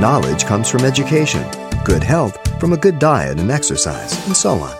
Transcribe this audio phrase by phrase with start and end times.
[0.00, 1.44] Knowledge comes from education,
[1.84, 4.74] good health from a good diet and exercise, and so on.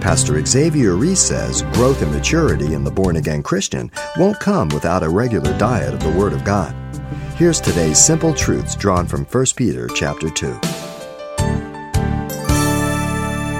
[0.00, 5.04] Pastor Xavier Reese says growth and maturity in the born again Christian won't come without
[5.04, 6.74] a regular diet of the Word of God.
[7.36, 10.48] Here's today's simple truths drawn from 1 Peter chapter 2.
[10.48, 10.64] It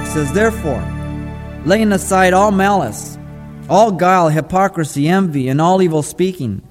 [0.07, 0.83] says, Therefore,
[1.63, 3.17] laying aside all malice,
[3.69, 6.66] all guile, hypocrisy, envy, and all evil speaking,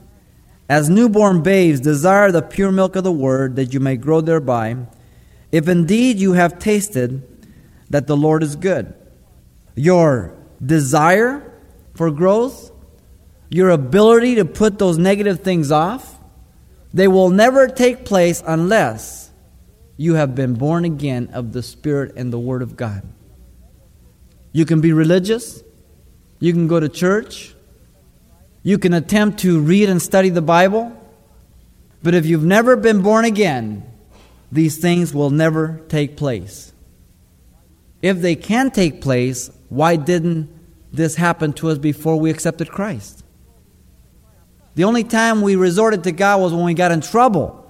[0.69, 4.77] as newborn babes desire the pure milk of the word that you may grow thereby,
[5.53, 7.23] if indeed you have tasted
[7.90, 8.95] that the Lord is good
[9.76, 11.53] your desire
[11.95, 12.73] for growth,
[13.50, 16.18] your ability to put those negative things off,
[16.93, 19.31] they will never take place unless
[19.96, 23.03] you have been born again of the Spirit and the Word of God.
[24.53, 25.62] You can be religious,
[26.40, 27.54] you can go to church,
[28.66, 30.93] you can attempt to read and study the Bible,
[32.02, 33.89] but if you've never been born again,
[34.50, 36.73] these things will never take place.
[38.03, 40.50] If they can take place, why didn't
[40.92, 43.23] this happen to us before we accepted Christ?
[44.75, 47.64] The only time we resorted to God was when we got in trouble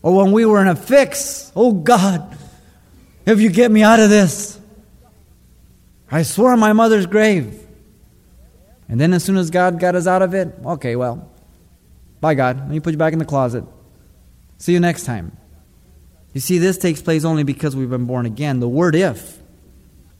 [0.00, 1.50] or when we were in a fix.
[1.56, 2.38] Oh God,
[3.26, 4.60] if you get me out of this,
[6.08, 7.58] I swore on my mother's grave.
[8.92, 11.26] And then as soon as God got us out of it, okay, well,
[12.20, 12.58] bye God.
[12.58, 13.64] Let me put you back in the closet.
[14.58, 15.34] See you next time.
[16.34, 18.60] You see, this takes place only because we've been born again.
[18.60, 19.38] The word if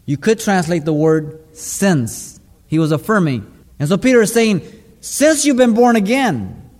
[0.06, 2.40] you could translate the word since.
[2.66, 3.46] He was affirming.
[3.78, 4.62] And so Peter is saying,
[5.02, 6.70] since you've been born again,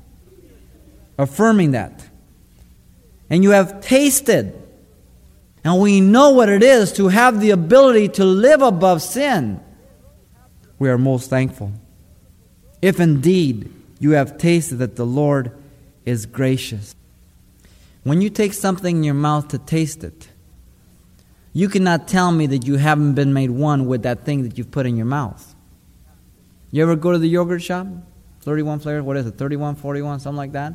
[1.19, 2.09] affirming that.
[3.29, 4.59] And you have tasted.
[5.63, 9.61] And we know what it is to have the ability to live above sin.
[10.83, 11.71] We are most thankful.
[12.83, 15.53] If indeed you have tasted that the Lord
[16.05, 16.97] is gracious.
[18.03, 20.27] When you take something in your mouth to taste it,
[21.53, 24.73] you cannot tell me that you haven't been made one with that thing that you've
[24.73, 25.55] put in your mouth.
[26.73, 27.87] You ever go to the yogurt shop?
[28.41, 30.75] 31 flavors, what is it, 31, 41, something like that?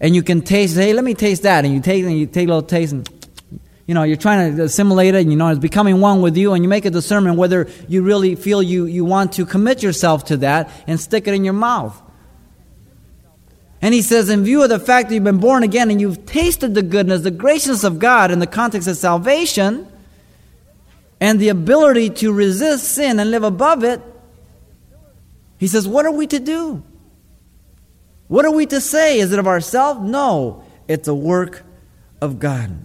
[0.00, 1.66] And you can taste, hey, let me taste that.
[1.66, 3.19] And you take and you take a little taste and
[3.90, 6.52] you know, you're trying to assimilate it, and you know, it's becoming one with you,
[6.52, 10.26] and you make a discernment whether you really feel you, you want to commit yourself
[10.26, 12.00] to that and stick it in your mouth.
[13.82, 16.24] And he says, in view of the fact that you've been born again and you've
[16.24, 19.88] tasted the goodness, the graciousness of God in the context of salvation,
[21.18, 24.00] and the ability to resist sin and live above it,
[25.58, 26.84] he says, What are we to do?
[28.28, 29.18] What are we to say?
[29.18, 30.08] Is it of ourselves?
[30.08, 31.64] No, it's a work
[32.20, 32.84] of God.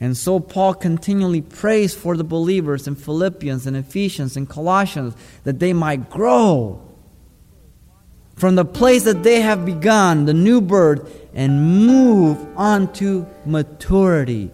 [0.00, 5.14] And so Paul continually prays for the believers in Philippians and Ephesians and Colossians
[5.44, 6.80] that they might grow
[8.36, 14.50] from the place that they have begun, the new birth, and move on to maturity.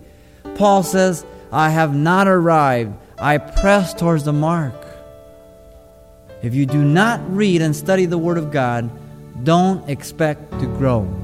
[0.54, 2.94] Paul says, I have not arrived.
[3.18, 4.74] I press towards the mark.
[6.42, 8.90] If you do not read and study the Word of God,
[9.44, 11.23] don't expect to grow.